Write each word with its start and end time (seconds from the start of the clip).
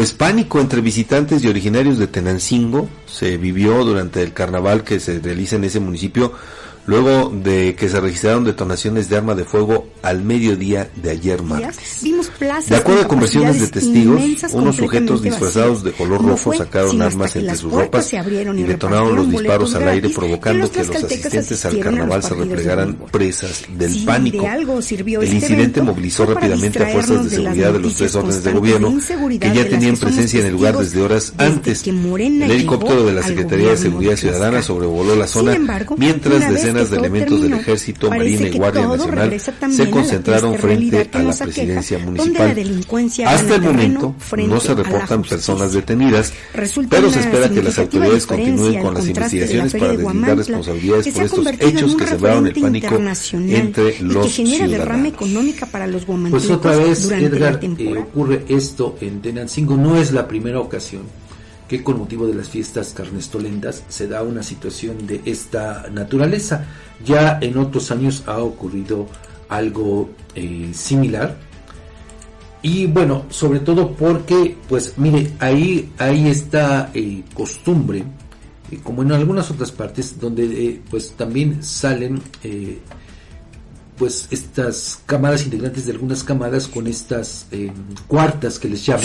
pues 0.00 0.14
pánico 0.14 0.62
entre 0.62 0.80
visitantes 0.80 1.44
y 1.44 1.48
originarios 1.48 1.98
de 1.98 2.06
Tenancingo. 2.06 2.88
Se 3.04 3.36
vivió 3.36 3.84
durante 3.84 4.22
el 4.22 4.32
carnaval 4.32 4.82
que 4.82 4.98
se 4.98 5.18
realiza 5.18 5.56
en 5.56 5.64
ese 5.64 5.78
municipio 5.78 6.32
luego 6.86 7.30
de 7.30 7.74
que 7.74 7.88
se 7.88 8.00
registraron 8.00 8.44
detonaciones 8.44 9.08
de 9.08 9.16
arma 9.16 9.34
de 9.34 9.44
fuego 9.44 9.86
al 10.02 10.22
mediodía 10.22 10.90
de 10.96 11.10
ayer 11.10 11.42
martes. 11.42 12.02
de 12.68 12.76
acuerdo 12.76 13.02
a 13.02 13.08
conversiones 13.08 13.60
de 13.60 13.68
testigos, 13.68 14.22
unos 14.52 14.76
sujetos 14.76 15.22
disfrazados 15.22 15.84
de 15.84 15.92
color 15.92 16.24
rojo 16.24 16.54
sacaron 16.54 17.00
armas 17.02 17.36
entre 17.36 17.56
sus 17.56 17.72
ropas 17.72 18.12
y 18.12 18.62
detonaron 18.62 19.14
los 19.14 19.30
disparos 19.30 19.74
al 19.74 19.88
aire 19.88 20.08
provocando 20.10 20.70
que 20.70 20.84
los 20.84 20.96
asistentes 20.96 21.64
al 21.64 21.78
carnaval 21.78 22.22
se 22.22 22.34
replegaran 22.34 22.96
presas 23.10 23.64
del 23.76 24.04
pánico. 24.04 24.46
El 24.46 25.22
este 25.22 25.34
incidente 25.34 25.82
movilizó 25.82 26.26
rápidamente 26.26 26.82
a 26.82 26.86
fuerzas 26.86 27.24
de 27.24 27.30
seguridad 27.30 27.72
de 27.72 27.78
los 27.78 27.94
tres 27.94 28.14
órdenes 28.14 28.44
de 28.44 28.52
gobierno 28.52 28.98
que 29.40 29.54
ya 29.54 29.68
tenían 29.68 29.96
presencia 29.96 30.40
en 30.40 30.46
el 30.46 30.52
lugar 30.52 30.76
desde 30.76 31.02
horas 31.02 31.34
antes. 31.36 31.86
El 31.86 32.50
helicóptero 32.50 33.04
de 33.04 33.12
la 33.12 33.22
Secretaría 33.22 33.70
de 33.70 33.76
Seguridad 33.76 34.16
Ciudadana 34.16 34.62
sobrevoló 34.62 35.14
la 35.14 35.26
zona 35.26 35.56
mientras 35.96 36.50
decenas 36.50 36.69
de 36.74 36.96
elementos 36.96 37.42
del 37.42 37.54
Ejército, 37.54 38.10
Marina 38.10 38.48
y 38.48 38.56
Guardia 38.56 38.86
Nacional 38.86 39.40
se 39.40 39.90
concentraron 39.90 40.54
frente 40.58 41.08
a 41.12 41.22
la 41.22 41.32
presidencia 41.32 41.98
municipal. 41.98 42.56
Hasta 43.26 43.54
el 43.54 43.62
momento 43.62 44.14
no 44.46 44.60
se 44.60 44.74
reportan 44.74 45.22
personas 45.22 45.72
detenidas, 45.72 46.32
pero 46.88 47.10
se 47.10 47.20
espera 47.20 47.48
que 47.48 47.62
las 47.62 47.78
autoridades 47.78 48.26
continúen 48.26 48.82
con 48.82 48.94
las 48.94 49.06
investigaciones 49.06 49.72
para 49.72 49.96
deslindar 49.96 50.36
responsabilidades 50.36 51.08
por 51.08 51.22
estos 51.24 51.46
hechos 51.60 51.96
que 51.96 52.06
sembraron 52.06 52.46
el 52.46 52.54
pánico 52.54 52.96
entre 53.32 54.00
los 54.02 54.32
ciudadanos. 54.32 55.10
Pues 56.30 56.50
otra 56.50 56.76
vez, 56.76 57.10
Edgar, 57.10 57.60
eh, 57.62 57.98
ocurre 57.98 58.44
esto 58.48 58.96
en 59.00 59.20
Tenancingo. 59.20 59.76
No 59.76 59.96
es 59.96 60.12
la 60.12 60.26
primera 60.26 60.60
ocasión 60.60 61.02
que 61.70 61.84
con 61.84 62.00
motivo 62.00 62.26
de 62.26 62.34
las 62.34 62.48
fiestas 62.48 62.92
carnestolendas 62.92 63.84
se 63.88 64.08
da 64.08 64.24
una 64.24 64.42
situación 64.42 65.06
de 65.06 65.20
esta 65.24 65.86
naturaleza. 65.92 66.66
Ya 67.04 67.38
en 67.40 67.56
otros 67.58 67.92
años 67.92 68.24
ha 68.26 68.38
ocurrido 68.38 69.06
algo 69.48 70.10
eh, 70.34 70.72
similar. 70.74 71.36
Y 72.60 72.86
bueno, 72.86 73.26
sobre 73.30 73.60
todo 73.60 73.92
porque, 73.92 74.56
pues 74.68 74.94
mire, 74.98 75.30
ahí 75.38 75.92
hay 75.96 76.26
esta 76.26 76.90
eh, 76.92 77.22
costumbre, 77.34 78.02
eh, 78.72 78.80
como 78.82 79.02
en 79.02 79.12
algunas 79.12 79.48
otras 79.52 79.70
partes, 79.70 80.18
donde 80.18 80.80
pues 80.90 81.12
también 81.12 81.62
salen 81.62 82.20
pues 84.00 84.28
estas 84.30 84.98
camadas 85.04 85.44
integrantes 85.44 85.84
de 85.84 85.92
algunas 85.92 86.24
camadas 86.24 86.66
con 86.66 86.86
estas 86.86 87.46
eh, 87.52 87.70
cuartas 88.08 88.58
que 88.58 88.70
les 88.70 88.86
llaman. 88.86 89.04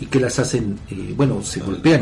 Y 0.00 0.06
que 0.06 0.20
las 0.20 0.38
hacen, 0.38 0.78
eh, 0.88 1.12
bueno, 1.16 1.42
se 1.42 1.58
golpean 1.58 2.00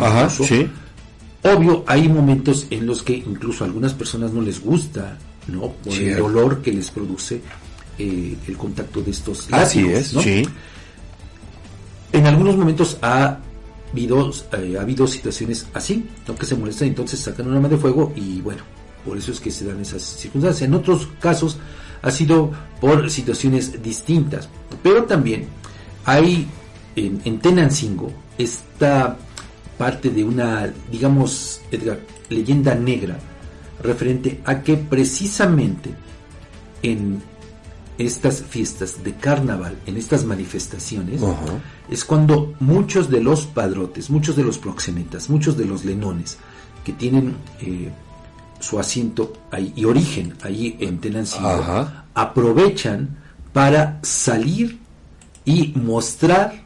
Obvio, 1.43 1.85
hay 1.87 2.11
momentos 2.11 2.67
en 2.69 2.87
los 2.87 3.03
que 3.03 3.15
incluso 3.15 3.65
a 3.65 3.67
algunas 3.67 3.95
personas 3.95 4.31
no 4.31 4.43
les 4.43 4.61
gusta, 4.61 5.17
¿no? 5.49 5.73
Por 5.73 5.95
el 5.95 6.19
dolor 6.19 6.61
que 6.61 6.73
les 6.73 6.91
produce 6.91 7.41
eh, 7.99 8.37
el 8.47 8.57
contacto 8.59 9.01
de 9.01 9.11
estos 9.11 9.49
Así 9.51 9.81
es, 9.89 10.15
En 12.13 12.27
algunos 12.27 12.59
momentos 12.59 12.99
ha 13.01 13.39
habido, 13.91 14.31
ha 14.53 14.81
habido 14.83 15.07
situaciones 15.07 15.67
así, 15.73 16.07
¿no? 16.29 16.35
Que 16.37 16.45
se 16.45 16.57
molestan, 16.57 16.89
entonces 16.89 17.21
sacan 17.21 17.49
un 17.49 17.55
arma 17.55 17.69
de 17.69 17.79
fuego 17.79 18.13
y 18.15 18.43
bueno, 18.43 18.63
por 19.03 19.17
eso 19.17 19.33
es 19.33 19.41
que 19.41 19.51
se 19.51 19.65
dan 19.65 19.81
esas 19.81 20.03
circunstancias. 20.03 20.69
En 20.69 20.75
otros 20.75 21.09
casos 21.19 21.57
ha 22.03 22.11
sido 22.11 22.50
por 22.81 23.08
situaciones 23.11 23.83
distintas. 23.83 24.48
Pero 24.83 25.05
también 25.05 25.47
hay 26.05 26.48
en, 26.97 27.39
Tenancingo 27.39 28.12
esta 28.36 29.17
parte 29.78 30.11
de 30.11 30.25
una, 30.25 30.72
digamos, 30.91 31.61
Edgar, 31.70 32.00
leyenda 32.28 32.75
negra 32.75 33.19
referente 33.83 34.41
a 34.44 34.62
que 34.62 34.77
precisamente 34.77 35.94
en 36.82 37.22
estas 37.99 38.43
fiestas 38.43 39.04
de 39.04 39.15
carnaval, 39.15 39.77
en 39.87 39.97
estas 39.97 40.25
manifestaciones, 40.25 41.21
es 41.91 42.04
cuando 42.04 42.54
muchos 42.59 43.10
de 43.10 43.21
los 43.21 43.47
padrotes, 43.47 44.10
muchos 44.10 44.37
de 44.37 44.44
los 44.44 44.59
proxenetas, 44.59 45.31
muchos 45.31 45.56
de 45.56 45.66
los 45.66 45.84
lenones 45.84 46.38
que 46.84 46.93
tienen 46.93 47.37
eh, 47.60 47.91
su 48.62 48.78
asiento 48.78 49.33
y 49.75 49.84
origen 49.84 50.34
allí 50.43 50.77
en 50.78 50.99
Tenancingo, 50.99 51.89
aprovechan 52.15 53.19
para 53.53 53.99
salir 54.03 54.78
y 55.45 55.73
mostrar 55.75 56.62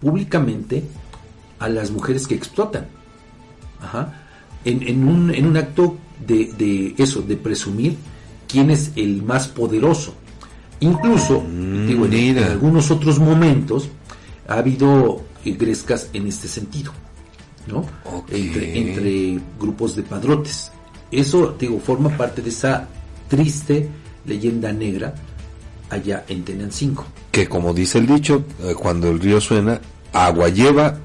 públicamente 0.00 0.82
a 1.58 1.68
las 1.68 1.90
mujeres 1.90 2.26
que 2.26 2.34
explotan. 2.34 2.86
En, 4.64 5.08
un, 5.08 5.34
en, 5.34 5.46
un, 5.46 5.56
acto 5.56 5.96
de, 6.26 6.94
eso, 6.96 7.20
de 7.22 7.36
presumir 7.36 7.96
quién 8.48 8.70
es 8.70 8.92
el 8.96 9.22
más 9.22 9.46
poderoso. 9.48 10.14
Incluso, 10.80 11.42
mm, 11.42 11.86
digo, 11.86 12.06
en, 12.06 12.38
algunos 12.38 12.90
otros 12.90 13.18
momentos 13.18 13.88
ha 14.48 14.54
habido 14.54 15.22
grescas 15.44 16.08
en 16.14 16.26
este 16.26 16.48
sentido, 16.48 16.92
¿no? 17.66 17.84
Entre, 18.30 18.78
entre 18.78 19.40
grupos 19.58 19.96
de 19.96 20.02
padrotes. 20.02 20.72
Eso, 21.10 21.56
digo, 21.58 21.80
forma 21.80 22.16
parte 22.16 22.42
de 22.42 22.50
esa 22.50 22.88
triste 23.28 23.88
leyenda 24.26 24.72
negra 24.72 25.14
allá 25.88 26.24
en 26.28 26.44
Tenancingo. 26.44 27.04
Que 27.30 27.48
como 27.48 27.74
dice 27.74 27.98
el 27.98 28.06
dicho, 28.06 28.44
eh, 28.62 28.74
cuando 28.74 29.10
el 29.10 29.20
río 29.20 29.40
suena, 29.40 29.80
agua 30.12 30.48
lleva. 30.48 30.98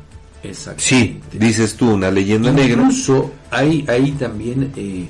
Sí, 0.78 1.20
dices 1.34 1.76
tú, 1.76 1.92
una 1.92 2.12
leyenda 2.12 2.52
negra. 2.52 2.84
Incluso 2.84 3.32
hay, 3.50 3.84
hay 3.88 4.12
también 4.12 4.72
eh, 4.76 5.08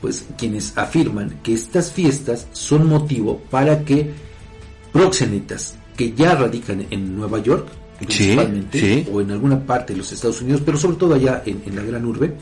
pues 0.00 0.24
quienes 0.38 0.76
afirman 0.78 1.40
que 1.42 1.52
estas 1.52 1.92
fiestas 1.92 2.46
son 2.52 2.86
motivo 2.86 3.38
para 3.50 3.84
que 3.84 4.12
proxenetas 4.90 5.74
que 5.94 6.14
ya 6.14 6.34
radican 6.34 6.86
en 6.88 7.14
Nueva 7.14 7.38
York, 7.40 7.68
principalmente, 7.98 9.06
o 9.12 9.20
en 9.20 9.30
alguna 9.30 9.60
parte 9.60 9.92
de 9.92 9.98
los 9.98 10.10
Estados 10.10 10.40
Unidos, 10.40 10.62
pero 10.64 10.78
sobre 10.78 10.96
todo 10.96 11.14
allá 11.14 11.42
en, 11.44 11.62
en 11.66 11.76
la 11.76 11.82
gran 11.82 12.06
urbe, 12.06 12.34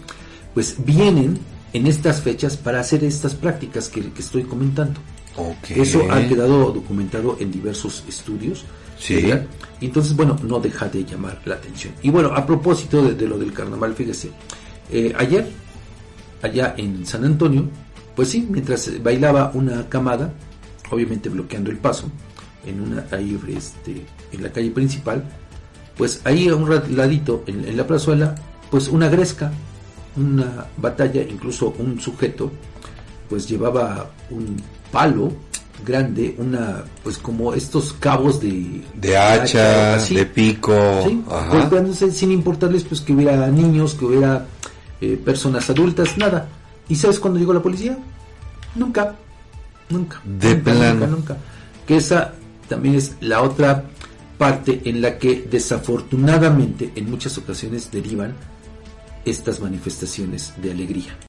pues 0.54 0.76
vienen 0.84 1.36
en 1.72 1.86
estas 1.86 2.20
fechas 2.20 2.56
para 2.56 2.80
hacer 2.80 3.04
estas 3.04 3.34
prácticas 3.34 3.88
que, 3.88 4.10
estoy 4.18 4.44
comentando. 4.44 5.00
Eso 5.68 6.10
ha 6.10 6.26
quedado 6.26 6.72
documentado 6.72 7.36
en 7.40 7.50
diversos 7.50 8.04
estudios. 8.08 8.64
Sí. 8.98 9.30
entonces, 9.80 10.14
bueno, 10.14 10.36
no 10.42 10.60
deja 10.60 10.86
de 10.88 11.04
llamar 11.04 11.40
la 11.46 11.54
atención. 11.54 11.94
Y 12.02 12.10
bueno, 12.10 12.34
a 12.34 12.44
propósito 12.44 13.02
de, 13.02 13.26
lo 13.26 13.38
del 13.38 13.52
carnaval, 13.52 13.94
fíjese, 13.94 14.30
eh, 14.90 15.14
ayer, 15.16 15.48
allá 16.42 16.74
en 16.76 17.06
San 17.06 17.24
Antonio, 17.24 17.66
pues 18.14 18.28
sí, 18.28 18.46
mientras 18.50 19.02
bailaba 19.02 19.52
una 19.54 19.88
camada, 19.88 20.34
obviamente 20.90 21.30
bloqueando 21.30 21.70
el 21.70 21.78
paso, 21.78 22.10
en 22.66 22.78
una 22.78 23.06
ahí 23.10 23.40
este, 23.56 24.04
en 24.32 24.42
la 24.42 24.52
calle 24.52 24.70
principal, 24.70 25.24
pues 25.96 26.20
ahí 26.24 26.48
a 26.48 26.56
un 26.56 26.68
ladito 26.94 27.42
en, 27.46 27.64
en 27.64 27.76
la 27.78 27.86
plazuela, 27.86 28.34
pues 28.70 28.88
una 28.88 29.08
gresca 29.08 29.50
una 30.16 30.66
batalla, 30.76 31.22
incluso 31.22 31.74
un 31.78 32.00
sujeto, 32.00 32.50
pues 33.28 33.48
llevaba 33.48 34.10
un 34.30 34.56
palo 34.90 35.32
grande, 35.84 36.34
una, 36.38 36.84
pues 37.02 37.18
como 37.18 37.54
estos 37.54 37.92
cabos 37.94 38.40
de, 38.40 38.82
de 38.94 39.16
hacha, 39.16 39.96
de 39.96 40.26
pico, 40.26 40.74
golpeándose 41.50 42.10
sin 42.10 42.32
importarles 42.32 42.84
pues 42.84 43.00
que 43.00 43.12
hubiera 43.12 43.48
niños, 43.48 43.94
que 43.94 44.04
hubiera 44.04 44.46
eh, 45.00 45.20
personas 45.24 45.68
adultas, 45.70 46.18
nada. 46.18 46.48
¿Y 46.88 46.96
sabes 46.96 47.20
cuándo 47.20 47.38
llegó 47.38 47.54
la 47.54 47.62
policía? 47.62 47.96
Nunca, 48.74 49.14
nunca. 49.88 50.20
De 50.24 50.56
nunca, 50.56 50.72
Nunca, 50.92 51.06
nunca. 51.06 51.36
Que 51.86 51.96
esa 51.96 52.34
también 52.68 52.96
es 52.96 53.16
la 53.20 53.42
otra 53.42 53.84
parte 54.36 54.80
en 54.84 55.00
la 55.00 55.18
que 55.18 55.46
desafortunadamente 55.50 56.92
en 56.94 57.10
muchas 57.10 57.36
ocasiones 57.38 57.90
derivan 57.90 58.34
estas 59.24 59.60
manifestaciones 59.60 60.54
de 60.62 60.70
alegría. 60.70 61.18